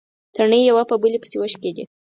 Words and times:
تڼۍ 0.35 0.61
يوه 0.69 0.83
په 0.89 0.95
بلې 1.01 1.17
پسې 1.23 1.37
وشکېدې. 1.39 1.83